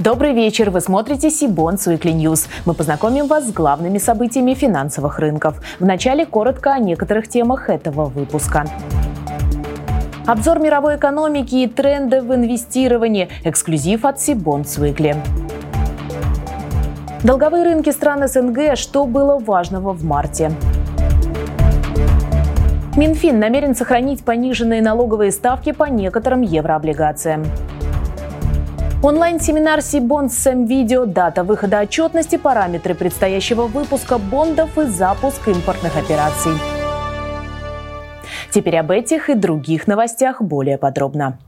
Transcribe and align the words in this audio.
Добрый 0.00 0.32
вечер. 0.32 0.70
Вы 0.70 0.80
смотрите 0.80 1.28
Cbonds 1.28 1.76
Weekly 1.76 2.12
News. 2.12 2.48
Мы 2.64 2.72
познакомим 2.72 3.26
вас 3.26 3.46
с 3.46 3.52
главными 3.52 3.98
событиями 3.98 4.54
финансовых 4.54 5.18
рынков. 5.18 5.60
Вначале 5.78 6.24
коротко 6.24 6.72
о 6.72 6.78
некоторых 6.78 7.28
темах 7.28 7.68
этого 7.68 8.06
выпуска. 8.06 8.64
Обзор 10.26 10.58
мировой 10.58 10.96
экономики 10.96 11.56
и 11.56 11.66
тренды 11.66 12.22
в 12.22 12.34
инвестировании. 12.34 13.28
Эксклюзив 13.44 14.06
от 14.06 14.18
Cbonds 14.18 14.64
Weekly. 14.64 15.16
Долговые 17.22 17.64
рынки 17.64 17.90
стран 17.90 18.26
СНГ. 18.26 18.78
Что 18.78 19.04
было 19.04 19.38
важного 19.38 19.92
в 19.92 20.02
марте? 20.02 20.50
Минфин 22.96 23.38
намерен 23.38 23.76
сохранить 23.76 24.24
пониженные 24.24 24.80
налоговые 24.80 25.30
ставки 25.30 25.72
по 25.72 25.84
некоторым 25.84 26.40
еврооблигациям. 26.40 27.44
Онлайн-семинар 29.02 29.80
Сибонд 29.80 30.30
видео, 30.68 31.06
дата 31.06 31.42
выхода 31.42 31.80
отчетности, 31.80 32.36
параметры 32.36 32.94
предстоящего 32.94 33.62
выпуска 33.62 34.18
бондов 34.18 34.76
и 34.76 34.84
запуск 34.84 35.48
импортных 35.48 35.96
операций. 35.96 36.52
Теперь 38.50 38.76
об 38.76 38.90
этих 38.90 39.30
и 39.30 39.34
других 39.34 39.86
новостях 39.86 40.42
более 40.42 40.76
подробно. 40.76 41.38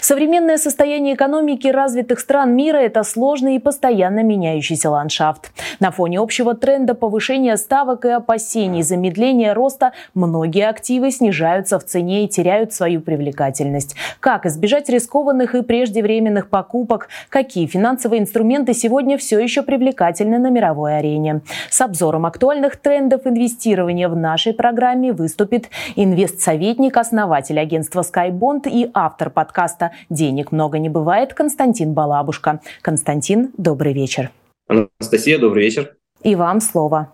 Современное 0.00 0.58
состояние 0.58 1.14
экономики 1.14 1.68
развитых 1.68 2.20
стран 2.20 2.54
мира– 2.54 2.76
это 2.78 3.02
сложный 3.02 3.56
и 3.56 3.58
постоянно 3.58 4.22
меняющийся 4.22 4.90
ландшафт. 4.90 5.50
На 5.80 5.90
фоне 5.90 6.20
общего 6.20 6.54
тренда 6.54 6.94
повышения 6.94 7.56
ставок 7.56 8.04
и 8.04 8.10
опасений 8.10 8.82
замедления 8.82 9.54
роста 9.54 9.92
многие 10.14 10.68
активы 10.68 11.10
снижаются 11.10 11.78
в 11.78 11.84
цене 11.84 12.24
и 12.24 12.28
теряют 12.28 12.72
свою 12.72 13.00
привлекательность. 13.00 13.96
Как 14.20 14.46
избежать 14.46 14.88
рискованных 14.88 15.54
и 15.54 15.62
преждевременных 15.62 16.48
покупок? 16.50 17.08
Какие 17.28 17.66
финансовые 17.66 18.20
инструменты 18.20 18.74
сегодня 18.74 19.16
все 19.16 19.38
еще 19.38 19.62
привлекательны 19.62 20.38
на 20.38 20.50
мировой 20.50 20.98
арене? 20.98 21.40
С 21.70 21.80
обзором 21.80 22.26
актуальных 22.26 22.76
трендов 22.76 23.26
инвестирования 23.26 24.08
в 24.08 24.16
нашей 24.16 24.52
программе 24.52 25.12
выступит 25.12 25.68
инвестсоветник, 25.96 26.96
основатель 26.96 27.58
агентства 27.58 28.02
SkyBond 28.02 28.68
и 28.68 28.90
автор 28.92 29.30
подкаста 29.30 29.61
подкаста 29.62 29.92
«Денег 30.10 30.50
много 30.50 30.78
не 30.80 30.88
бывает» 30.88 31.34
Константин 31.34 31.92
Балабушка. 31.92 32.60
Константин, 32.82 33.52
добрый 33.56 33.92
вечер. 33.92 34.32
Анастасия, 34.66 35.38
добрый 35.38 35.62
вечер. 35.62 35.94
И 36.24 36.34
вам 36.34 36.60
слово. 36.60 37.12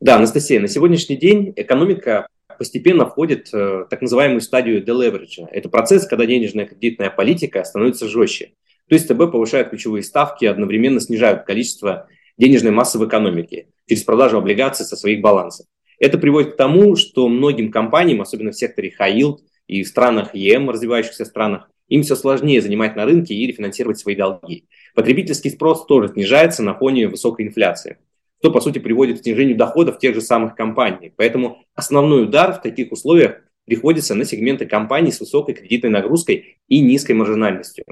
Да, 0.00 0.16
Анастасия, 0.16 0.60
на 0.60 0.68
сегодняшний 0.68 1.16
день 1.16 1.52
экономика 1.54 2.26
постепенно 2.58 3.04
входит 3.04 3.52
в 3.52 3.86
так 3.90 4.00
называемую 4.00 4.40
стадию 4.40 4.82
deleverage. 4.82 5.46
Это 5.50 5.68
процесс, 5.68 6.06
когда 6.06 6.24
денежная 6.24 6.64
кредитная 6.64 7.10
политика 7.10 7.62
становится 7.64 8.08
жестче. 8.08 8.52
То 8.88 8.94
есть 8.94 9.06
ТБ 9.06 9.30
повышает 9.30 9.68
ключевые 9.68 10.04
ставки, 10.04 10.46
одновременно 10.46 11.00
снижают 11.00 11.42
количество 11.42 12.08
денежной 12.38 12.70
массы 12.70 12.98
в 12.98 13.06
экономике 13.06 13.66
через 13.86 14.04
продажу 14.04 14.38
облигаций 14.38 14.86
со 14.86 14.96
своих 14.96 15.20
балансов. 15.20 15.66
Это 15.98 16.16
приводит 16.16 16.54
к 16.54 16.56
тому, 16.56 16.96
что 16.96 17.28
многим 17.28 17.70
компаниям, 17.70 18.22
особенно 18.22 18.52
в 18.52 18.56
секторе 18.56 18.94
high 18.98 19.14
yield, 19.14 19.36
и 19.66 19.82
в 19.82 19.88
странах 19.88 20.34
ЕМ, 20.34 20.70
развивающихся 20.70 21.24
странах, 21.24 21.70
им 21.88 22.02
все 22.02 22.16
сложнее 22.16 22.60
занимать 22.60 22.96
на 22.96 23.04
рынке 23.04 23.34
и 23.34 23.46
рефинансировать 23.46 23.98
свои 23.98 24.16
долги. 24.16 24.64
Потребительский 24.94 25.50
спрос 25.50 25.86
тоже 25.86 26.08
снижается 26.08 26.62
на 26.62 26.74
фоне 26.74 27.08
высокой 27.08 27.46
инфляции, 27.46 27.98
что, 28.40 28.50
по 28.50 28.60
сути, 28.60 28.78
приводит 28.78 29.20
к 29.20 29.22
снижению 29.22 29.56
доходов 29.56 29.98
тех 29.98 30.14
же 30.14 30.20
самых 30.20 30.54
компаний. 30.56 31.12
Поэтому 31.16 31.64
основной 31.74 32.24
удар 32.24 32.54
в 32.54 32.62
таких 32.62 32.92
условиях 32.92 33.42
приходится 33.66 34.14
на 34.14 34.24
сегменты 34.24 34.66
компаний 34.66 35.12
с 35.12 35.20
высокой 35.20 35.54
кредитной 35.54 35.90
нагрузкой 35.90 36.58
и 36.68 36.80
низкой 36.80 37.12
маржинальностью. 37.12 37.84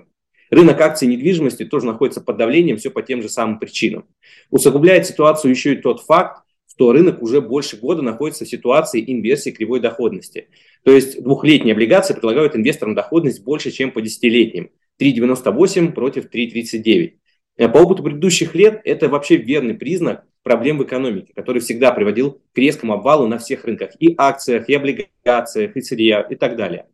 Рынок 0.50 0.80
акций 0.80 1.08
недвижимости 1.08 1.64
тоже 1.64 1.86
находится 1.86 2.20
под 2.20 2.36
давлением 2.36 2.76
все 2.76 2.90
по 2.90 3.02
тем 3.02 3.22
же 3.22 3.28
самым 3.28 3.58
причинам. 3.58 4.06
Усугубляет 4.50 5.06
ситуацию 5.06 5.50
еще 5.50 5.74
и 5.74 5.76
тот 5.76 6.02
факт, 6.02 6.44
что 6.74 6.92
рынок 6.92 7.22
уже 7.22 7.40
больше 7.40 7.76
года 7.76 8.02
находится 8.02 8.44
в 8.44 8.48
ситуации 8.48 9.04
инверсии 9.06 9.50
кривой 9.50 9.80
доходности. 9.80 10.48
То 10.82 10.90
есть 10.90 11.22
двухлетние 11.22 11.72
облигации 11.72 12.14
предлагают 12.14 12.56
инвесторам 12.56 12.94
доходность 12.94 13.44
больше, 13.44 13.70
чем 13.70 13.92
по 13.92 14.02
десятилетним. 14.02 14.70
3,98 15.00 15.92
против 15.92 16.26
3,39. 16.26 17.14
Э, 17.56 17.68
по 17.68 17.78
опыту 17.78 18.02
предыдущих 18.02 18.54
лет 18.54 18.80
это 18.84 19.08
вообще 19.08 19.36
верный 19.36 19.74
признак 19.74 20.24
проблем 20.42 20.78
в 20.78 20.84
экономике, 20.84 21.32
который 21.34 21.60
всегда 21.60 21.92
приводил 21.92 22.42
к 22.52 22.58
резкому 22.58 22.94
обвалу 22.94 23.28
на 23.28 23.38
всех 23.38 23.64
рынках, 23.64 23.92
и 24.00 24.14
акциях, 24.18 24.68
и 24.68 24.74
облигациях, 24.74 25.76
и 25.76 25.80
сырья, 25.80 26.22
и 26.22 26.34
так 26.34 26.56
далее. 26.56 26.86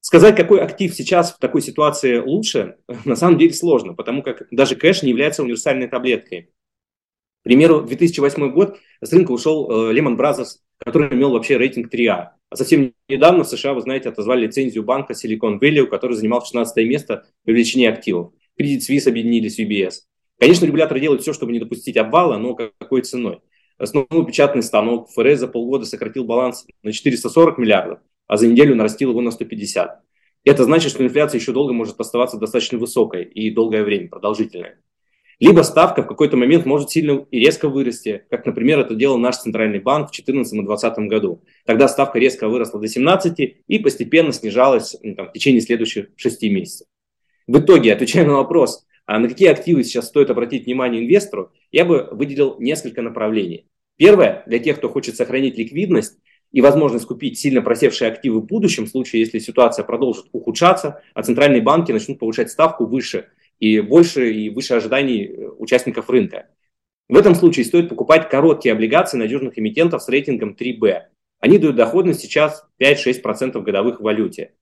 Сказать, 0.00 0.36
какой 0.36 0.60
актив 0.60 0.94
сейчас 0.94 1.34
в 1.34 1.38
такой 1.38 1.60
ситуации 1.60 2.16
лучше, 2.16 2.76
на 3.04 3.14
самом 3.14 3.38
деле 3.38 3.52
сложно, 3.52 3.92
потому 3.94 4.22
как 4.22 4.46
даже 4.50 4.74
кэш 4.74 5.02
не 5.02 5.10
является 5.10 5.42
универсальной 5.42 5.86
таблеткой. 5.86 6.50
Примеру, 7.44 7.82
2008 7.82 8.52
год 8.52 8.78
с 9.02 9.12
рынка 9.12 9.30
ушел 9.30 9.70
э, 9.70 9.94
Lehman 9.94 10.16
Brothers, 10.16 10.56
который 10.78 11.12
имел 11.14 11.30
вообще 11.30 11.58
рейтинг 11.58 11.92
3А. 11.92 12.28
А 12.48 12.56
совсем 12.56 12.94
недавно 13.06 13.44
в 13.44 13.48
США, 13.48 13.74
вы 13.74 13.82
знаете, 13.82 14.08
отозвали 14.08 14.46
лицензию 14.46 14.82
банка 14.82 15.12
Silicon 15.12 15.60
Valley, 15.60 15.86
который 15.86 16.16
занимал 16.16 16.42
16 16.42 16.88
место 16.88 17.26
в 17.42 17.46
привлечении 17.46 17.86
активов. 17.86 18.32
Credit 18.58 18.78
Suisse 18.78 19.06
объединились 19.06 19.56
с 19.56 19.60
UBS. 19.60 19.92
Конечно, 20.40 20.64
регулятор 20.64 20.98
делает 20.98 21.20
все, 21.20 21.34
чтобы 21.34 21.52
не 21.52 21.58
допустить 21.58 21.98
обвала, 21.98 22.38
но 22.38 22.54
какой 22.54 23.02
ценой? 23.02 23.40
Основной 23.76 24.26
печатный 24.26 24.62
станок 24.62 25.10
ФРС 25.10 25.40
за 25.40 25.48
полгода 25.48 25.84
сократил 25.84 26.24
баланс 26.24 26.66
на 26.82 26.92
440 26.92 27.58
миллиардов, 27.58 27.98
а 28.26 28.38
за 28.38 28.46
неделю 28.46 28.74
нарастил 28.74 29.10
его 29.10 29.20
на 29.20 29.30
150. 29.30 30.00
Это 30.44 30.64
значит, 30.64 30.90
что 30.90 31.04
инфляция 31.04 31.40
еще 31.40 31.52
долго 31.52 31.74
может 31.74 32.00
оставаться 32.00 32.38
достаточно 32.38 32.78
высокой 32.78 33.24
и 33.24 33.50
долгое 33.50 33.82
время, 33.82 34.08
продолжительное. 34.08 34.78
Либо 35.44 35.60
ставка 35.60 36.02
в 36.02 36.06
какой-то 36.06 36.38
момент 36.38 36.64
может 36.64 36.88
сильно 36.88 37.26
и 37.30 37.38
резко 37.38 37.68
вырасти, 37.68 38.24
как, 38.30 38.46
например, 38.46 38.78
это 38.78 38.94
делал 38.94 39.18
наш 39.18 39.36
центральный 39.36 39.78
банк 39.78 40.08
в 40.08 40.12
2014 40.12 40.54
и 40.54 40.56
2020 40.56 40.98
году. 41.00 41.42
Тогда 41.66 41.86
ставка 41.86 42.18
резко 42.18 42.48
выросла 42.48 42.80
до 42.80 42.88
17 42.88 43.56
и 43.66 43.78
постепенно 43.78 44.32
снижалась 44.32 44.96
ну, 45.02 45.14
там, 45.14 45.28
в 45.28 45.32
течение 45.34 45.60
следующих 45.60 46.06
6 46.16 46.42
месяцев. 46.44 46.86
В 47.46 47.58
итоге, 47.58 47.92
отвечая 47.92 48.24
на 48.24 48.36
вопрос, 48.36 48.86
а 49.04 49.18
на 49.18 49.28
какие 49.28 49.50
активы 49.50 49.84
сейчас 49.84 50.06
стоит 50.08 50.30
обратить 50.30 50.64
внимание 50.64 51.04
инвестору, 51.04 51.52
я 51.70 51.84
бы 51.84 52.08
выделил 52.10 52.56
несколько 52.58 53.02
направлений. 53.02 53.66
Первое, 53.98 54.44
для 54.46 54.58
тех, 54.60 54.78
кто 54.78 54.88
хочет 54.88 55.14
сохранить 55.14 55.58
ликвидность 55.58 56.16
и 56.52 56.62
возможность 56.62 57.04
купить 57.04 57.38
сильно 57.38 57.60
просевшие 57.60 58.10
активы 58.10 58.40
в 58.40 58.46
будущем, 58.46 58.86
в 58.86 58.88
случае, 58.88 59.20
если 59.20 59.40
ситуация 59.40 59.84
продолжит 59.84 60.24
ухудшаться, 60.32 61.02
а 61.12 61.22
центральные 61.22 61.60
банки 61.60 61.92
начнут 61.92 62.18
повышать 62.18 62.50
ставку 62.50 62.86
выше– 62.86 63.26
и 63.58 63.80
больше 63.80 64.32
и 64.32 64.50
выше 64.50 64.74
ожиданий 64.74 65.26
э, 65.26 65.48
участников 65.58 66.10
рынка. 66.10 66.48
В 67.08 67.16
этом 67.16 67.34
случае 67.34 67.64
стоит 67.64 67.88
покупать 67.88 68.28
короткие 68.28 68.72
облигации 68.72 69.18
надежных 69.18 69.58
эмитентов 69.58 70.02
с 70.02 70.08
рейтингом 70.08 70.56
3B. 70.58 71.02
Они 71.40 71.58
дают 71.58 71.76
доходность 71.76 72.20
сейчас 72.20 72.66
5-6% 72.80 73.60
годовых 73.60 74.00
в 74.00 74.02
валюте. 74.02 74.54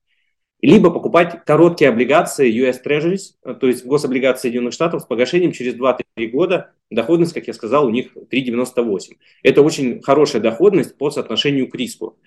Либо 0.61 0.91
покупать 0.91 1.43
короткие 1.45 1.89
облигации 1.89 2.51
US 2.65 2.81
Treasuries, 2.85 3.35
э, 3.43 3.53
то 3.53 3.67
есть 3.67 3.85
гособлигации 3.85 4.43
Соединенных 4.43 4.73
Штатов 4.73 5.01
с 5.01 5.05
погашением 5.05 5.51
через 5.51 5.75
2-3 5.75 6.27
года. 6.27 6.71
Доходность, 6.89 7.33
как 7.33 7.47
я 7.47 7.53
сказал, 7.53 7.85
у 7.85 7.89
них 7.89 8.15
3,98. 8.15 9.17
Это 9.43 9.61
очень 9.61 10.01
хорошая 10.01 10.41
доходность 10.41 10.97
по 10.97 11.11
соотношению 11.11 11.69
к 11.69 11.75
риску. 11.75 12.17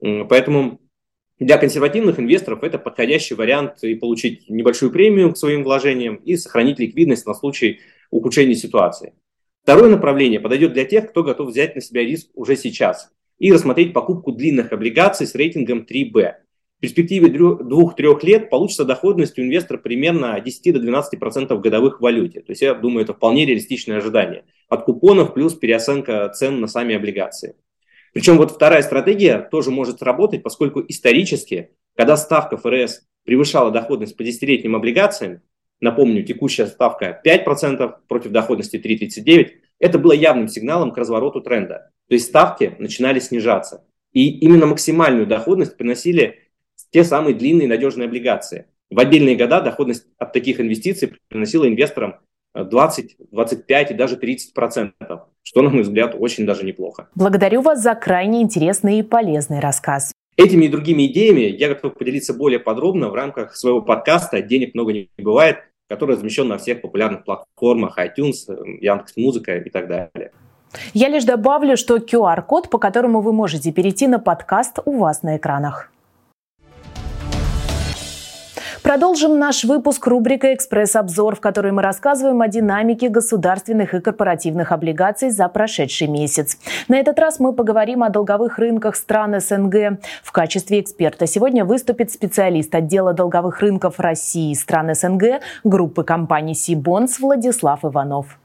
Поэтому 0.00 0.80
для 1.42 1.58
консервативных 1.58 2.18
инвесторов 2.18 2.62
это 2.62 2.78
подходящий 2.78 3.34
вариант 3.34 3.82
и 3.82 3.94
получить 3.94 4.48
небольшую 4.48 4.92
премию 4.92 5.32
к 5.32 5.38
своим 5.38 5.64
вложениям 5.64 6.16
и 6.16 6.36
сохранить 6.36 6.78
ликвидность 6.78 7.26
на 7.26 7.34
случай 7.34 7.80
ухудшения 8.10 8.54
ситуации. 8.54 9.14
Второе 9.62 9.90
направление 9.90 10.40
подойдет 10.40 10.72
для 10.72 10.84
тех, 10.84 11.10
кто 11.10 11.22
готов 11.22 11.48
взять 11.48 11.74
на 11.74 11.80
себя 11.80 12.02
риск 12.02 12.30
уже 12.34 12.56
сейчас 12.56 13.10
и 13.38 13.52
рассмотреть 13.52 13.92
покупку 13.92 14.32
длинных 14.32 14.72
облигаций 14.72 15.26
с 15.26 15.34
рейтингом 15.34 15.86
3B. 15.88 16.12
В 16.12 16.80
перспективе 16.80 17.28
2-3 17.28 18.26
лет 18.26 18.50
получится 18.50 18.84
доходность 18.84 19.38
у 19.38 19.42
инвестора 19.42 19.78
примерно 19.78 20.40
10 20.40 20.76
12% 20.76 21.58
годовых 21.60 21.98
в 21.98 22.02
валюте. 22.02 22.40
То 22.40 22.50
есть 22.52 22.62
я 22.62 22.74
думаю, 22.74 23.04
это 23.04 23.14
вполне 23.14 23.46
реалистичное 23.46 23.98
ожидание. 23.98 24.44
От 24.68 24.84
купонов 24.84 25.34
плюс 25.34 25.54
переоценка 25.54 26.28
цен 26.30 26.60
на 26.60 26.66
сами 26.66 26.94
облигации. 26.94 27.54
Причем 28.12 28.36
вот 28.36 28.52
вторая 28.52 28.82
стратегия 28.82 29.38
тоже 29.38 29.70
может 29.70 29.98
сработать, 29.98 30.42
поскольку 30.42 30.84
исторически, 30.86 31.70
когда 31.96 32.16
ставка 32.16 32.56
ФРС 32.56 33.02
превышала 33.24 33.70
доходность 33.70 34.16
по 34.16 34.24
десятилетним 34.24 34.76
облигациям, 34.76 35.42
напомню, 35.80 36.24
текущая 36.24 36.66
ставка 36.66 37.20
5% 37.24 37.94
против 38.08 38.30
доходности 38.30 38.76
3,39%, 38.76 39.50
это 39.78 39.98
было 39.98 40.12
явным 40.12 40.48
сигналом 40.48 40.92
к 40.92 40.98
развороту 40.98 41.40
тренда. 41.40 41.90
То 42.08 42.14
есть 42.14 42.26
ставки 42.26 42.76
начинали 42.78 43.18
снижаться. 43.18 43.84
И 44.12 44.38
именно 44.38 44.66
максимальную 44.66 45.26
доходность 45.26 45.76
приносили 45.76 46.50
те 46.90 47.04
самые 47.04 47.34
длинные 47.34 47.66
надежные 47.66 48.06
облигации. 48.06 48.66
В 48.90 48.98
отдельные 49.00 49.36
года 49.36 49.62
доходность 49.62 50.06
от 50.18 50.32
таких 50.34 50.60
инвестиций 50.60 51.14
приносила 51.28 51.66
инвесторам 51.66 52.16
20, 52.54 53.16
25 53.30 53.90
и 53.90 53.94
даже 53.94 54.16
30 54.16 54.54
процентов, 54.54 55.22
что, 55.42 55.62
на 55.62 55.70
мой 55.70 55.82
взгляд, 55.82 56.14
очень 56.18 56.46
даже 56.46 56.64
неплохо. 56.64 57.08
Благодарю 57.14 57.62
вас 57.62 57.82
за 57.82 57.94
крайне 57.94 58.42
интересный 58.42 58.98
и 58.98 59.02
полезный 59.02 59.60
рассказ. 59.60 60.12
Этими 60.36 60.64
и 60.64 60.68
другими 60.68 61.06
идеями 61.06 61.40
я 61.40 61.68
готов 61.68 61.94
поделиться 61.94 62.32
более 62.32 62.58
подробно 62.58 63.10
в 63.10 63.14
рамках 63.14 63.54
своего 63.54 63.82
подкаста 63.82 64.40
«Денег 64.40 64.74
много 64.74 64.92
не 64.92 65.10
бывает», 65.18 65.58
который 65.88 66.16
размещен 66.16 66.48
на 66.48 66.56
всех 66.56 66.80
популярных 66.80 67.24
платформах 67.24 67.98
iTunes, 67.98 68.48
Яндекс 68.80 69.16
Музыка 69.16 69.56
и 69.58 69.68
так 69.68 69.88
далее. 69.88 70.32
Я 70.94 71.08
лишь 71.08 71.24
добавлю, 71.24 71.76
что 71.76 71.96
QR-код, 71.98 72.70
по 72.70 72.78
которому 72.78 73.20
вы 73.20 73.34
можете 73.34 73.72
перейти 73.72 74.06
на 74.06 74.18
подкаст, 74.18 74.78
у 74.86 74.98
вас 74.98 75.22
на 75.22 75.36
экранах. 75.36 75.90
Продолжим 78.92 79.38
наш 79.38 79.64
выпуск 79.64 80.06
рубрика 80.06 80.52
«Экспресс-обзор», 80.52 81.36
в 81.36 81.40
которой 81.40 81.72
мы 81.72 81.80
рассказываем 81.80 82.42
о 82.42 82.48
динамике 82.48 83.08
государственных 83.08 83.94
и 83.94 84.00
корпоративных 84.02 84.70
облигаций 84.70 85.30
за 85.30 85.48
прошедший 85.48 86.08
месяц. 86.08 86.58
На 86.88 86.98
этот 86.98 87.18
раз 87.18 87.40
мы 87.40 87.54
поговорим 87.54 88.02
о 88.02 88.10
долговых 88.10 88.58
рынках 88.58 88.96
стран 88.96 89.40
СНГ. 89.40 89.98
В 90.22 90.30
качестве 90.30 90.78
эксперта 90.78 91.26
сегодня 91.26 91.64
выступит 91.64 92.12
специалист 92.12 92.74
отдела 92.74 93.14
долговых 93.14 93.60
рынков 93.60 93.98
России 93.98 94.50
и 94.50 94.54
стран 94.54 94.94
СНГ 94.94 95.40
группы 95.64 96.04
компаний 96.04 96.54
«Сибонс» 96.54 97.18
Владислав 97.18 97.86
Иванов. 97.86 98.41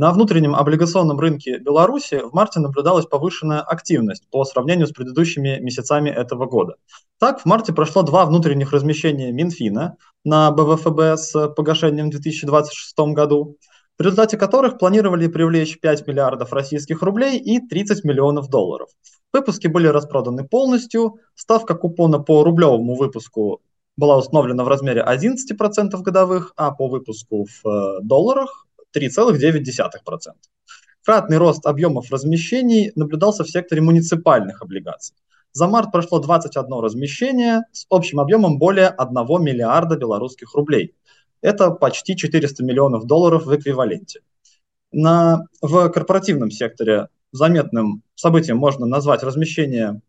На 0.00 0.12
внутреннем 0.12 0.54
облигационном 0.54 1.20
рынке 1.20 1.58
Беларуси 1.58 2.22
в 2.24 2.32
марте 2.32 2.58
наблюдалась 2.58 3.04
повышенная 3.04 3.60
активность 3.60 4.26
по 4.30 4.46
сравнению 4.46 4.86
с 4.86 4.92
предыдущими 4.92 5.58
месяцами 5.60 6.08
этого 6.08 6.46
года. 6.46 6.76
Так, 7.18 7.42
в 7.42 7.44
марте 7.44 7.74
прошло 7.74 8.00
два 8.00 8.24
внутренних 8.24 8.72
размещения 8.72 9.30
Минфина 9.30 9.98
на 10.24 10.52
БВФБ 10.52 11.20
с 11.20 11.48
погашением 11.48 12.06
в 12.06 12.12
2026 12.12 12.98
году, 13.12 13.58
в 13.98 14.02
результате 14.02 14.38
которых 14.38 14.78
планировали 14.78 15.26
привлечь 15.26 15.78
5 15.78 16.06
миллиардов 16.06 16.54
российских 16.54 17.02
рублей 17.02 17.38
и 17.38 17.60
30 17.60 18.02
миллионов 18.02 18.48
долларов. 18.48 18.88
Выпуски 19.34 19.66
были 19.66 19.86
распроданы 19.88 20.48
полностью, 20.48 21.16
ставка 21.34 21.74
купона 21.74 22.18
по 22.20 22.42
рублевому 22.42 22.96
выпуску 22.96 23.60
была 23.98 24.16
установлена 24.16 24.64
в 24.64 24.68
размере 24.68 25.04
11% 25.06 25.90
годовых, 26.00 26.54
а 26.56 26.70
по 26.70 26.88
выпуску 26.88 27.44
в 27.44 27.68
э, 27.68 28.00
долларах 28.02 28.66
3,9%. 28.94 30.34
Кратный 31.04 31.38
рост 31.38 31.66
объемов 31.66 32.10
размещений 32.10 32.92
наблюдался 32.94 33.44
в 33.44 33.50
секторе 33.50 33.80
муниципальных 33.80 34.62
облигаций. 34.62 35.16
За 35.52 35.66
март 35.66 35.90
прошло 35.90 36.20
21 36.20 36.66
размещение 36.80 37.62
с 37.72 37.86
общим 37.90 38.20
объемом 38.20 38.58
более 38.58 38.88
1 38.88 39.14
миллиарда 39.42 39.96
белорусских 39.96 40.54
рублей. 40.54 40.94
Это 41.40 41.70
почти 41.70 42.16
400 42.16 42.62
миллионов 42.64 43.06
долларов 43.06 43.46
в 43.46 43.56
эквиваленте. 43.56 44.20
На, 44.92 45.46
в 45.62 45.88
корпоративном 45.88 46.50
секторе 46.50 47.08
заметным 47.32 48.02
событием 48.14 48.58
можно 48.58 48.86
назвать 48.86 49.22
размещение 49.22 50.02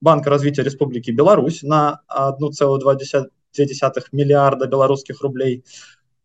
Банка 0.00 0.30
развития 0.30 0.62
Республики 0.62 1.10
Беларусь 1.10 1.62
на 1.62 2.00
1,2 2.08 3.28
миллиарда 4.12 4.66
белорусских 4.66 5.20
рублей, 5.20 5.64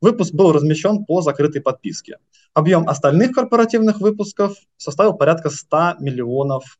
Выпуск 0.02 0.34
был 0.34 0.52
размещен 0.52 1.06
по 1.06 1.22
закрытой 1.22 1.62
подписке. 1.62 2.18
Объем 2.54 2.88
остальных 2.88 3.32
корпоративных 3.34 4.00
выпусков 4.00 4.58
составил 4.78 5.14
порядка 5.14 5.50
100 5.50 5.96
миллионов 6.00 6.80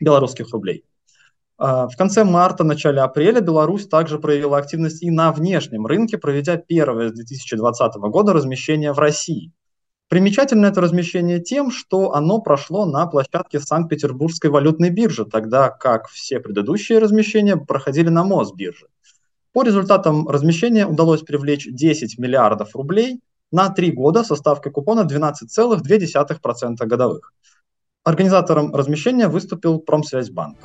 белорусских 0.00 0.50
рублей. 0.52 0.84
А, 1.58 1.86
в 1.88 1.96
конце 1.96 2.24
марта, 2.24 2.64
начале 2.64 3.00
апреля 3.00 3.40
Беларусь 3.40 3.86
также 3.86 4.18
проявила 4.18 4.58
активность 4.58 5.02
и 5.02 5.10
на 5.10 5.32
внешнем 5.32 5.86
рынке, 5.86 6.18
проведя 6.18 6.56
первое 6.56 7.10
с 7.10 7.12
2020 7.12 7.94
года 7.96 8.32
размещение 8.32 8.92
в 8.92 8.98
России. 8.98 9.52
Примечательно 10.08 10.66
это 10.66 10.80
размещение 10.80 11.40
тем, 11.40 11.70
что 11.70 12.12
оно 12.12 12.40
прошло 12.40 12.84
на 12.84 13.06
площадке 13.06 13.60
Санкт-Петербургской 13.60 14.50
валютной 14.50 14.90
биржи, 14.90 15.24
тогда 15.24 15.70
как 15.70 16.08
все 16.08 16.38
предыдущие 16.38 16.98
размещения 16.98 17.56
проходили 17.56 18.08
на 18.08 18.22
Мосбирже. 18.24 18.88
По 19.52 19.62
результатам 19.62 20.28
размещения 20.28 20.86
удалось 20.86 21.20
привлечь 21.20 21.68
10 21.70 22.18
миллиардов 22.18 22.74
рублей 22.74 23.20
на 23.50 23.68
три 23.68 23.92
года 23.92 24.24
со 24.24 24.34
ставкой 24.34 24.72
купона 24.72 25.02
12,2% 25.02 26.86
годовых. 26.86 27.34
Организатором 28.02 28.74
размещения 28.74 29.28
выступил 29.28 29.78
Промсвязьбанк. 29.78 30.56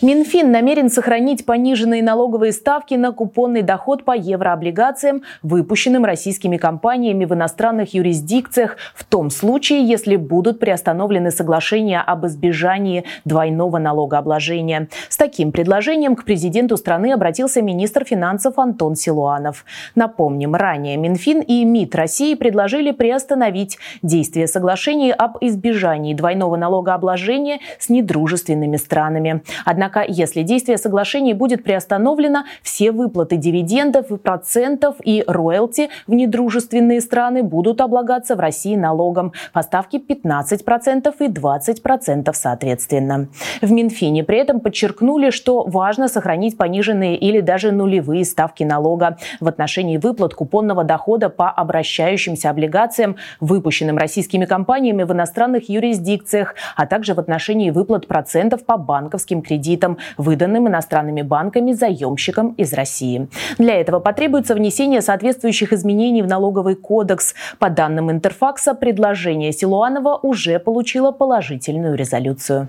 Минфин 0.00 0.52
намерен 0.52 0.90
сохранить 0.90 1.44
пониженные 1.44 2.04
налоговые 2.04 2.52
ставки 2.52 2.94
на 2.94 3.10
купонный 3.10 3.62
доход 3.62 4.04
по 4.04 4.16
еврооблигациям, 4.16 5.22
выпущенным 5.42 6.04
российскими 6.04 6.56
компаниями 6.56 7.24
в 7.24 7.34
иностранных 7.34 7.94
юрисдикциях, 7.94 8.76
в 8.94 9.04
том 9.04 9.28
случае, 9.28 9.84
если 9.84 10.14
будут 10.14 10.60
приостановлены 10.60 11.32
соглашения 11.32 12.00
об 12.00 12.26
избежании 12.26 13.04
двойного 13.24 13.78
налогообложения. 13.78 14.88
С 15.08 15.16
таким 15.16 15.50
предложением 15.50 16.14
к 16.14 16.24
президенту 16.24 16.76
страны 16.76 17.12
обратился 17.12 17.60
министр 17.60 18.04
финансов 18.04 18.56
Антон 18.60 18.94
Силуанов. 18.94 19.64
Напомним, 19.96 20.54
ранее 20.54 20.96
Минфин 20.96 21.40
и 21.40 21.64
МИД 21.64 21.96
России 21.96 22.34
предложили 22.36 22.92
приостановить 22.92 23.78
действие 24.02 24.46
соглашений 24.46 25.10
об 25.10 25.38
избежании 25.40 26.14
двойного 26.14 26.54
налогообложения 26.54 27.58
с 27.80 27.88
недружественными 27.88 28.76
странами. 28.76 29.42
Однако 29.64 29.87
Однако, 29.88 30.04
если 30.06 30.42
действие 30.42 30.76
соглашений 30.76 31.32
будет 31.32 31.64
приостановлено, 31.64 32.44
все 32.62 32.92
выплаты 32.92 33.36
дивидендов, 33.36 34.08
процентов 34.22 34.96
и 35.02 35.24
роялти 35.26 35.88
в 36.06 36.12
недружественные 36.12 37.00
страны 37.00 37.42
будут 37.42 37.80
облагаться 37.80 38.36
в 38.36 38.40
России 38.40 38.76
налогом 38.76 39.32
по 39.54 39.62
ставке 39.62 39.96
15% 39.96 41.14
и 41.20 41.28
20% 41.28 42.30
соответственно. 42.34 43.28
В 43.62 43.72
Минфине 43.72 44.24
при 44.24 44.38
этом 44.38 44.60
подчеркнули, 44.60 45.30
что 45.30 45.64
важно 45.64 46.08
сохранить 46.08 46.58
пониженные 46.58 47.16
или 47.16 47.40
даже 47.40 47.72
нулевые 47.72 48.26
ставки 48.26 48.64
налога 48.64 49.16
в 49.40 49.48
отношении 49.48 49.96
выплат 49.96 50.34
купонного 50.34 50.84
дохода 50.84 51.30
по 51.30 51.50
обращающимся 51.50 52.50
облигациям, 52.50 53.16
выпущенным 53.40 53.96
российскими 53.96 54.44
компаниями 54.44 55.04
в 55.04 55.12
иностранных 55.12 55.70
юрисдикциях, 55.70 56.56
а 56.76 56.86
также 56.86 57.14
в 57.14 57.20
отношении 57.20 57.70
выплат 57.70 58.06
процентов 58.06 58.66
по 58.66 58.76
банковским 58.76 59.40
кредитам 59.40 59.77
кредитам, 59.78 59.98
выданным 60.16 60.68
иностранными 60.68 61.22
банками 61.22 61.72
заемщикам 61.72 62.54
из 62.58 62.72
России. 62.72 63.28
Для 63.58 63.74
этого 63.74 64.00
потребуется 64.00 64.54
внесение 64.54 65.00
соответствующих 65.00 65.72
изменений 65.72 66.22
в 66.22 66.26
налоговый 66.26 66.74
кодекс. 66.74 67.34
По 67.58 67.70
данным 67.70 68.10
Интерфакса, 68.10 68.74
предложение 68.74 69.52
Силуанова 69.52 70.18
уже 70.22 70.58
получило 70.58 71.12
положительную 71.12 71.94
резолюцию. 71.96 72.68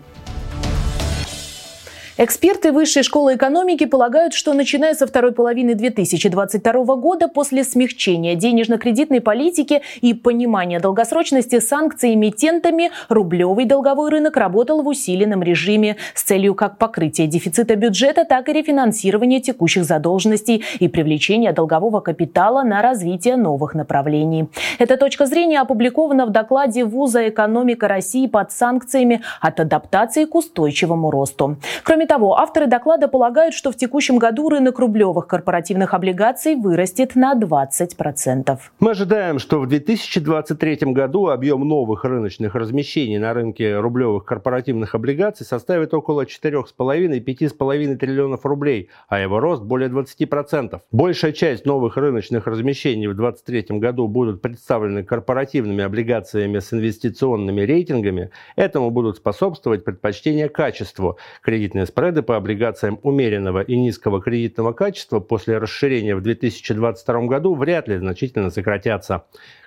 Эксперты 2.21 2.73
Высшей 2.73 3.03
школы 3.03 3.35
экономики 3.35 3.85
полагают, 3.85 4.33
что 4.33 4.53
начиная 4.53 4.93
со 4.93 5.07
второй 5.07 5.31
половины 5.31 5.73
2022 5.73 6.95
года, 6.97 7.29
после 7.29 7.63
смягчения 7.63 8.35
денежно-кредитной 8.35 9.21
политики 9.21 9.81
и 10.01 10.13
понимания 10.13 10.81
долгосрочности 10.81 11.61
санкций 11.61 12.15
эмитентами, 12.15 12.91
рублевый 13.07 13.63
долговой 13.63 14.09
рынок 14.09 14.35
работал 14.35 14.81
в 14.81 14.87
усиленном 14.89 15.41
режиме 15.43 15.95
с 16.13 16.23
целью 16.23 16.55
как 16.55 16.77
покрытия 16.77 17.25
дефицита 17.25 17.77
бюджета, 17.77 18.25
так 18.25 18.49
и 18.49 18.51
рефинансирования 18.53 19.39
текущих 19.39 19.85
задолженностей 19.85 20.65
и 20.79 20.89
привлечения 20.89 21.53
долгового 21.53 22.01
капитала 22.01 22.63
на 22.63 22.81
развитие 22.81 23.37
новых 23.37 23.75
направлений. 23.75 24.49
Эта 24.77 24.97
точка 24.97 25.25
зрения 25.25 25.61
опубликована 25.61 26.25
в 26.25 26.31
докладе 26.31 26.83
вуза 26.83 27.29
«Экономика 27.29 27.87
России 27.87 28.27
под 28.27 28.51
санкциями 28.51 29.21
от 29.39 29.61
адаптации 29.61 30.25
к 30.25 30.35
устойчивому 30.35 31.11
росту». 31.11 31.55
Кроме 31.85 32.08
того, 32.09 32.39
авторы 32.39 32.65
доклада 32.65 33.07
полагают, 33.07 33.53
что 33.53 33.71
в 33.71 33.75
текущем 33.75 34.17
году 34.17 34.49
рынок 34.49 34.79
рублевых 34.79 35.27
корпоративных 35.27 35.93
облигаций 35.93 36.55
вырастет 36.55 37.15
на 37.15 37.35
20%. 37.35 38.57
Мы 38.79 38.91
ожидаем, 38.91 39.37
что 39.37 39.59
в 39.59 39.67
2023 39.67 40.91
году 40.91 41.27
объем 41.27 41.67
новых 41.67 42.03
рыночных 42.05 42.55
размещений 42.55 43.19
на 43.19 43.33
рынке 43.35 43.77
рублевых 43.77 44.25
корпоративных 44.25 44.95
облигаций 44.95 45.45
составит 45.45 45.93
около 45.93 46.23
4,5-5,5 46.23 47.95
триллионов 47.97 48.43
рублей, 48.43 48.89
а 49.07 49.19
его 49.19 49.39
рост 49.39 49.61
более 49.61 49.89
20%. 49.89 50.81
Большая 50.91 51.31
часть 51.31 51.67
новых 51.67 51.95
рыночных 51.95 52.47
размещений 52.47 53.05
в 53.05 53.13
2023 53.13 53.77
году 53.77 54.07
будут 54.07 54.41
представлены 54.41 55.03
корпоративными 55.03 55.83
облигациями 55.83 56.57
с 56.57 56.73
инвестиционными 56.73 57.61
рейтингами. 57.61 58.31
Этому 58.55 58.89
будут 58.89 59.17
способствовать 59.17 59.85
предпочтения 59.85 60.49
качеству. 60.49 61.19
Кредитные 61.43 61.85
спреды 61.99 62.21
по 62.21 62.37
облигациям 62.37 62.97
умеренного 63.03 63.59
и 63.59 63.75
низкого 63.75 64.21
кредитного 64.21 64.71
качества 64.71 65.19
после 65.19 65.57
расширения 65.57 66.15
в 66.15 66.21
2022 66.21 67.21
году 67.23 67.55
вряд 67.55 67.89
ли 67.89 67.97
значительно 67.97 68.51
сократятся. 68.51 69.23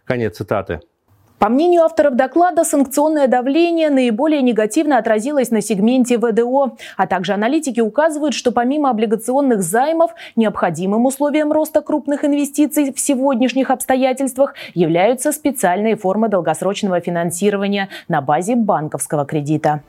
Конец 0.06 0.38
цитаты. 0.38 0.80
По 1.38 1.50
мнению 1.50 1.82
авторов 1.82 2.16
доклада, 2.16 2.64
санкционное 2.64 3.28
давление 3.28 3.90
наиболее 3.90 4.40
негативно 4.40 4.96
отразилось 4.96 5.50
на 5.50 5.60
сегменте 5.60 6.16
ВДО, 6.16 6.78
а 6.96 7.06
также 7.06 7.34
аналитики 7.34 7.80
указывают, 7.80 8.32
что 8.32 8.50
помимо 8.50 8.88
облигационных 8.88 9.60
займов, 9.60 10.12
необходимым 10.34 11.04
условием 11.04 11.52
роста 11.52 11.82
крупных 11.82 12.24
инвестиций 12.24 12.94
в 12.94 12.98
сегодняшних 12.98 13.70
обстоятельствах 13.70 14.54
являются 14.72 15.32
специальные 15.32 15.96
формы 15.96 16.30
долгосрочного 16.30 17.00
финансирования 17.00 17.90
на 18.08 18.22
базе 18.22 18.56
банковского 18.56 19.26
кредита. 19.26 19.82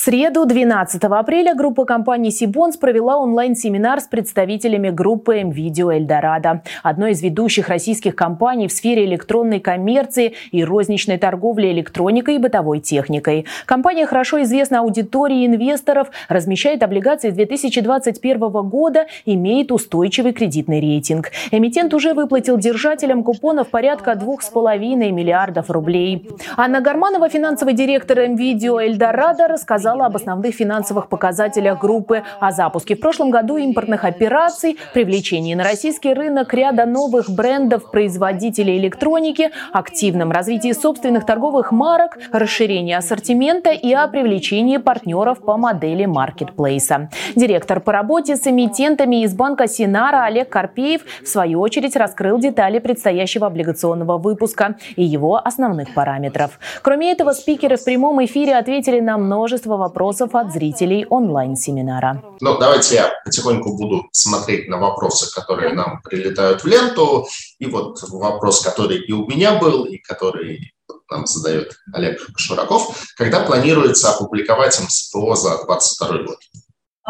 Среду, 0.00 0.46
12 0.46 1.04
апреля, 1.04 1.54
группа 1.54 1.84
компаний 1.84 2.30
Сибонс 2.30 2.78
провела 2.78 3.18
онлайн-семинар 3.18 4.00
с 4.00 4.04
представителями 4.04 4.88
группы 4.88 5.42
МВидео 5.42 5.92
Эльдорадо, 5.92 6.62
одной 6.82 7.12
из 7.12 7.22
ведущих 7.22 7.68
российских 7.68 8.16
компаний 8.16 8.66
в 8.66 8.72
сфере 8.72 9.04
электронной 9.04 9.60
коммерции 9.60 10.34
и 10.52 10.64
розничной 10.64 11.18
торговли 11.18 11.70
электроникой 11.70 12.36
и 12.36 12.38
бытовой 12.38 12.80
техникой. 12.80 13.44
Компания 13.66 14.06
хорошо 14.06 14.42
известна 14.42 14.80
аудитории 14.80 15.44
инвесторов, 15.44 16.08
размещает 16.30 16.82
облигации 16.82 17.30
2021 17.30 18.38
года, 18.70 19.06
имеет 19.26 19.70
устойчивый 19.70 20.32
кредитный 20.32 20.80
рейтинг. 20.80 21.30
Эмитент 21.50 21.92
уже 21.92 22.14
выплатил 22.14 22.56
держателям 22.56 23.22
купонов 23.22 23.68
порядка 23.68 24.12
2,5 24.12 25.10
миллиардов 25.10 25.70
рублей. 25.70 26.26
Анна 26.56 26.80
Гарманова, 26.80 27.28
финансовый 27.28 27.74
директор 27.74 28.20
МВидео 28.20 28.80
Эльдорадо, 28.80 29.46
рассказала 29.46 29.89
рассказала 29.90 30.06
об 30.06 30.16
основных 30.16 30.54
финансовых 30.54 31.08
показателях 31.08 31.80
группы, 31.80 32.22
о 32.40 32.52
запуске 32.52 32.94
в 32.94 33.00
прошлом 33.00 33.30
году 33.30 33.56
импортных 33.56 34.04
операций, 34.04 34.76
привлечении 34.94 35.54
на 35.54 35.64
российский 35.64 36.14
рынок 36.14 36.54
ряда 36.54 36.86
новых 36.86 37.28
брендов 37.28 37.90
производителей 37.90 38.78
электроники, 38.78 39.50
активном 39.72 40.30
развитии 40.30 40.72
собственных 40.72 41.26
торговых 41.26 41.72
марок, 41.72 42.18
расширении 42.32 42.94
ассортимента 42.94 43.70
и 43.70 43.92
о 43.92 44.06
привлечении 44.06 44.78
партнеров 44.78 45.40
по 45.40 45.56
модели 45.56 46.06
маркетплейса. 46.06 47.08
Директор 47.34 47.80
по 47.80 47.92
работе 47.92 48.36
с 48.36 48.46
эмитентами 48.46 49.24
из 49.24 49.34
банка 49.34 49.66
Синара 49.66 50.24
Олег 50.24 50.50
Карпеев 50.50 51.02
в 51.22 51.26
свою 51.26 51.60
очередь 51.60 51.96
раскрыл 51.96 52.38
детали 52.38 52.78
предстоящего 52.78 53.46
облигационного 53.46 54.18
выпуска 54.18 54.76
и 54.96 55.04
его 55.04 55.36
основных 55.36 55.94
параметров. 55.94 56.58
Кроме 56.82 57.12
этого, 57.12 57.32
спикеры 57.32 57.76
в 57.76 57.84
прямом 57.84 58.24
эфире 58.24 58.56
ответили 58.56 59.00
на 59.00 59.18
множество 59.18 59.79
вопросов 59.80 60.34
от 60.34 60.52
зрителей 60.52 61.04
онлайн-семинара. 61.10 62.22
Ну, 62.40 62.58
давайте 62.58 62.94
я 62.94 63.12
потихоньку 63.24 63.76
буду 63.76 64.08
смотреть 64.12 64.68
на 64.68 64.78
вопросы, 64.78 65.34
которые 65.34 65.72
нам 65.74 66.00
прилетают 66.02 66.62
в 66.62 66.66
ленту. 66.66 67.26
И 67.58 67.66
вот 67.66 67.98
вопрос, 68.08 68.60
который 68.60 68.98
и 68.98 69.12
у 69.12 69.26
меня 69.26 69.58
был, 69.58 69.84
и 69.84 69.98
который 69.98 70.72
нам 71.10 71.26
задает 71.26 71.72
Олег 71.92 72.20
Шураков. 72.36 73.12
Когда 73.16 73.40
планируется 73.40 74.10
опубликовать 74.10 74.80
МСПО 74.80 75.34
за 75.34 75.64
2022 75.66 76.22
год? 76.24 76.38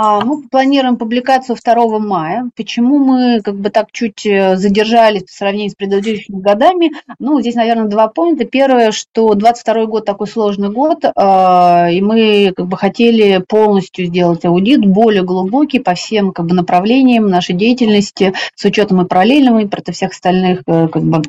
А, 0.03 0.25
мы 0.25 0.49
планируем 0.49 0.97
публикацию 0.97 1.59
2 1.63 1.99
мая. 1.99 2.49
Почему 2.57 2.97
мы 2.97 3.43
как 3.43 3.57
бы 3.57 3.69
так 3.69 3.93
чуть 3.93 4.25
э, 4.25 4.57
задержались 4.57 5.25
по 5.25 5.31
сравнению 5.31 5.73
с 5.73 5.75
предыдущими 5.75 6.41
годами? 6.41 6.93
Ну, 7.19 7.39
здесь, 7.43 7.55
наверное, 7.55 7.85
два 7.85 8.09
поинта. 8.09 8.47
Первое, 8.47 8.93
что 8.93 9.35
22 9.35 9.85
год 9.85 10.07
такой 10.07 10.27
сложный 10.27 10.71
год, 10.71 11.05
а, 11.15 11.89
и 11.91 12.01
мы 12.01 12.55
как 12.57 12.67
бы 12.69 12.79
хотели 12.79 13.45
полностью 13.47 14.07
сделать 14.07 14.47
аудит 14.47 14.87
более 14.87 15.23
глубокий 15.23 15.81
по 15.81 15.93
всем 15.93 16.33
как 16.33 16.47
бы 16.47 16.55
направлениям 16.55 17.29
нашей 17.29 17.55
деятельности 17.55 18.33
с 18.55 18.65
учетом 18.65 19.03
и 19.03 19.07
параллельного 19.07 19.59
импорта 19.59 19.93
всех 19.93 20.13
остальных 20.13 20.63
э, 20.67 20.89
как 20.89 21.03
бы 21.03 21.21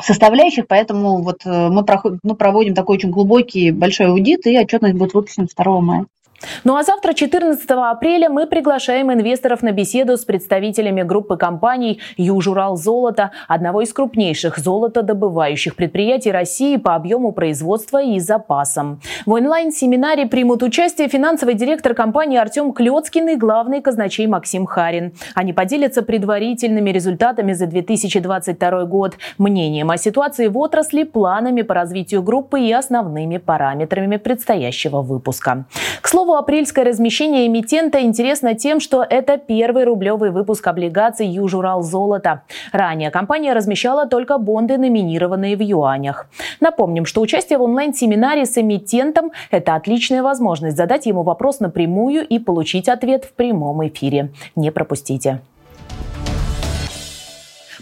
составляющих, 0.00 0.68
поэтому 0.68 1.22
вот 1.22 1.40
э, 1.44 1.68
мы, 1.70 1.84
проходим, 1.84 2.20
мы 2.22 2.36
проводим 2.36 2.76
такой 2.76 2.98
очень 2.98 3.10
глубокий 3.10 3.72
большой 3.72 4.06
аудит, 4.06 4.46
и 4.46 4.56
отчетность 4.56 4.94
будет 4.94 5.12
выпущена 5.12 5.48
2 5.52 5.80
мая. 5.80 6.06
Ну 6.64 6.76
а 6.76 6.82
завтра, 6.82 7.12
14 7.12 7.68
апреля, 7.70 8.28
мы 8.28 8.46
приглашаем 8.46 9.12
инвесторов 9.12 9.62
на 9.62 9.72
беседу 9.72 10.16
с 10.16 10.24
представителями 10.24 11.02
группы 11.02 11.36
компаний 11.36 12.00
«Южурал 12.16 12.76
Золото», 12.76 13.30
одного 13.48 13.82
из 13.82 13.92
крупнейших 13.92 14.58
золотодобывающих 14.58 15.76
предприятий 15.76 16.32
России 16.32 16.76
по 16.76 16.94
объему 16.94 17.32
производства 17.32 18.02
и 18.02 18.18
запасам. 18.18 19.00
В 19.24 19.32
онлайн-семинаре 19.32 20.26
примут 20.26 20.62
участие 20.62 21.08
финансовый 21.08 21.54
директор 21.54 21.94
компании 21.94 22.38
Артем 22.38 22.72
Клецкин 22.72 23.28
и 23.30 23.36
главный 23.36 23.80
казначей 23.80 24.26
Максим 24.26 24.66
Харин. 24.66 25.12
Они 25.34 25.52
поделятся 25.52 26.02
предварительными 26.02 26.90
результатами 26.90 27.52
за 27.52 27.66
2022 27.66 28.84
год, 28.84 29.16
мнением 29.38 29.90
о 29.90 29.96
ситуации 29.96 30.48
в 30.48 30.58
отрасли, 30.58 31.04
планами 31.04 31.62
по 31.62 31.74
развитию 31.74 32.22
группы 32.22 32.60
и 32.60 32.72
основными 32.72 33.38
параметрами 33.38 34.16
предстоящего 34.16 35.02
выпуска. 35.02 35.64
К 36.00 36.08
слову, 36.08 36.25
слову, 36.26 36.38
апрельское 36.38 36.84
размещение 36.84 37.46
эмитента 37.46 38.02
интересно 38.02 38.54
тем, 38.54 38.80
что 38.80 39.04
это 39.08 39.38
первый 39.38 39.84
рублевый 39.84 40.32
выпуск 40.32 40.66
облигаций 40.66 41.26
Южурал 41.26 41.82
золота. 41.82 42.42
Ранее 42.72 43.10
компания 43.10 43.52
размещала 43.52 44.06
только 44.06 44.36
бонды, 44.38 44.76
номинированные 44.76 45.56
в 45.56 45.62
юанях. 45.62 46.26
Напомним, 46.60 47.06
что 47.06 47.20
участие 47.20 47.58
в 47.58 47.62
онлайн-семинаре 47.62 48.44
с 48.44 48.58
эмитентом– 48.58 49.30
это 49.52 49.76
отличная 49.76 50.24
возможность 50.24 50.76
задать 50.76 51.06
ему 51.06 51.22
вопрос 51.22 51.60
напрямую 51.60 52.26
и 52.26 52.40
получить 52.40 52.88
ответ 52.88 53.24
в 53.24 53.32
прямом 53.32 53.86
эфире. 53.86 54.32
Не 54.56 54.72
пропустите. 54.72 55.40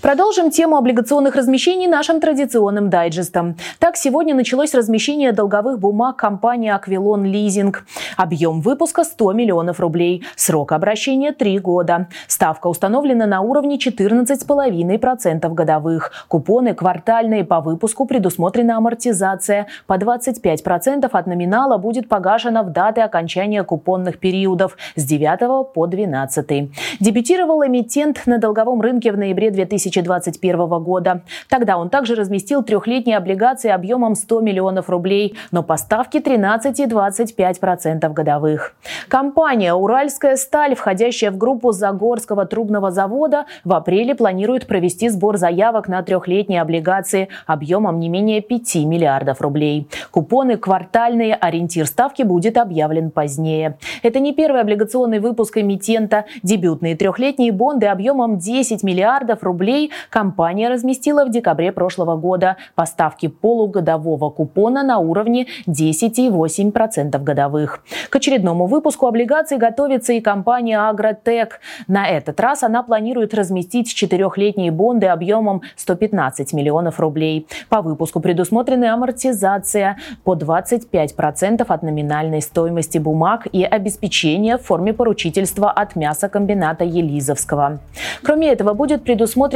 Продолжим 0.04 0.50
тему 0.50 0.76
облигационных 0.76 1.34
размещений 1.34 1.87
нашим 1.87 2.20
традиционным 2.20 2.90
дайджестом. 2.90 3.56
Так, 3.78 3.96
сегодня 3.96 4.34
началось 4.34 4.75
размещение 4.75 5.32
долговых 5.32 5.78
бумаг 5.78 6.16
компании 6.16 6.70
«Аквилон 6.70 7.25
Лизинг». 7.25 7.87
Объем 8.18 8.61
выпуска 8.61 9.02
100 9.02 9.32
миллионов 9.32 9.80
рублей. 9.80 10.23
Срок 10.37 10.73
обращения 10.73 11.32
3 11.32 11.58
года. 11.58 12.08
Ставка 12.26 12.66
установлена 12.66 13.25
на 13.25 13.40
уровне 13.40 13.78
14,5% 13.78 15.54
годовых. 15.54 16.12
Купоны 16.28 16.75
квартальные 16.75 17.44
по 17.44 17.62
выпуску 17.62 18.04
предусмотрена 18.04 18.76
амортизация. 18.76 19.68
По 19.87 19.94
25% 19.94 21.08
от 21.11 21.26
номинала 21.26 21.78
будет 21.78 22.11
погашена 22.11 22.62
в 22.62 22.73
даты 22.73 23.00
окончания 23.00 23.64
купонных 23.64 24.18
периодов 24.18 24.76
с 24.96 25.04
9 25.04 25.73
по 25.73 25.87
12. 25.87 26.70
Дебютировал 27.00 27.66
эмитент 27.66 28.26
на 28.26 28.37
долговом 28.37 28.82
рынке 28.82 29.11
в 29.11 29.16
ноябре 29.16 29.50
2000 29.50 29.93
2021 30.02 30.82
года. 30.82 31.22
Тогда 31.48 31.78
он 31.78 31.90
также 31.90 32.14
разместил 32.14 32.62
трехлетние 32.62 33.16
облигации 33.16 33.70
объемом 33.70 34.14
100 34.14 34.40
миллионов 34.40 34.90
рублей, 34.90 35.34
но 35.50 35.62
по 35.62 35.76
ставке 35.76 36.20
13 36.20 36.80
и 36.80 36.84
25% 36.84 38.12
годовых. 38.12 38.74
Компания 39.08 39.74
«Уральская 39.74 40.36
сталь», 40.36 40.74
входящая 40.74 41.30
в 41.30 41.38
группу 41.38 41.72
Загорского 41.72 42.46
трубного 42.46 42.90
завода, 42.90 43.46
в 43.64 43.72
апреле 43.72 44.14
планирует 44.14 44.66
провести 44.66 45.08
сбор 45.08 45.36
заявок 45.36 45.88
на 45.88 46.02
трехлетние 46.02 46.60
облигации 46.60 47.28
объемом 47.46 47.98
не 47.98 48.08
менее 48.08 48.40
5 48.40 48.76
миллиардов 48.86 49.40
рублей. 49.40 49.88
Купоны 50.10 50.56
квартальные, 50.56 51.34
ориентир 51.34 51.86
ставки 51.86 52.22
будет 52.22 52.56
объявлен 52.56 53.10
позднее. 53.10 53.78
Это 54.02 54.20
не 54.20 54.32
первый 54.32 54.60
облигационный 54.60 55.20
выпуск 55.20 55.58
эмитента. 55.58 56.24
Дебютные 56.42 56.96
трехлетние 56.96 57.52
бонды 57.52 57.86
объемом 57.86 58.38
10 58.38 58.82
миллиардов 58.82 59.42
рублей 59.42 59.83
компания 60.10 60.68
разместила 60.68 61.24
в 61.24 61.30
декабре 61.30 61.72
прошлого 61.72 62.16
года 62.16 62.56
поставки 62.74 63.28
полугодового 63.28 64.30
купона 64.30 64.82
на 64.82 64.98
уровне 64.98 65.46
10,8% 65.66 67.18
годовых. 67.22 67.84
К 68.10 68.16
очередному 68.16 68.66
выпуску 68.66 69.06
облигаций 69.06 69.58
готовится 69.58 70.12
и 70.12 70.20
компания 70.20 70.78
«Агротек». 70.78 71.60
На 71.88 72.08
этот 72.08 72.40
раз 72.40 72.62
она 72.62 72.82
планирует 72.82 73.34
разместить 73.34 73.94
четырехлетние 73.94 74.70
бонды 74.70 75.06
объемом 75.06 75.62
115 75.76 76.52
миллионов 76.52 77.00
рублей. 77.00 77.46
По 77.68 77.82
выпуску 77.82 78.20
предусмотрены 78.20 78.86
амортизация 78.86 79.98
по 80.24 80.34
25% 80.34 81.64
от 81.66 81.82
номинальной 81.82 82.42
стоимости 82.42 82.98
бумаг 82.98 83.46
и 83.52 83.64
обеспечение 83.64 84.58
в 84.58 84.62
форме 84.62 84.92
поручительства 84.92 85.70
от 85.70 85.96
мясокомбината 85.96 86.84
Елизовского. 86.84 87.80
Кроме 88.22 88.48
этого, 88.48 88.74
будет 88.74 89.04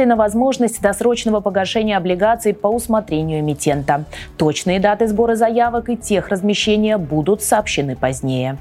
предусмотрена 0.09 0.15
возможность 0.15 0.81
досрочного 0.81 1.41
погашения 1.41 1.97
облигаций 1.97 2.53
по 2.53 2.67
усмотрению 2.67 3.39
эмитента. 3.39 4.05
Точные 4.37 4.79
даты 4.79 5.07
сбора 5.07 5.35
заявок 5.35 5.89
и 5.89 5.97
тех 5.97 6.29
размещения 6.29 6.97
будут 6.97 7.41
сообщены 7.41 7.95
позднее. 7.95 8.57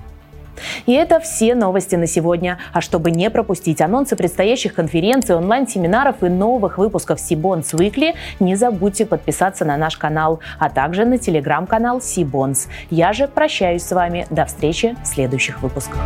И 0.86 0.92
это 0.92 1.20
все 1.20 1.54
новости 1.54 1.96
на 1.96 2.06
сегодня. 2.06 2.58
А 2.72 2.80
чтобы 2.80 3.12
не 3.12 3.30
пропустить 3.30 3.80
анонсы 3.80 4.16
предстоящих 4.16 4.74
конференций, 4.74 5.36
онлайн-семинаров 5.36 6.24
и 6.24 6.28
новых 6.28 6.78
выпусков 6.78 7.20
Сибонс 7.20 7.74
Weekly, 7.74 8.14
не 8.40 8.56
забудьте 8.56 9.06
подписаться 9.06 9.64
на 9.64 9.76
наш 9.76 9.96
канал, 9.96 10.40
а 10.58 10.68
также 10.68 11.04
на 11.04 11.18
телеграм-канал 11.18 12.00
Сибонс. 12.00 12.66
Я 12.90 13.12
же 13.12 13.28
прощаюсь 13.28 13.84
с 13.84 13.92
вами. 13.92 14.26
До 14.30 14.44
встречи 14.44 14.96
в 15.04 15.06
следующих 15.06 15.62
выпусках. 15.62 16.00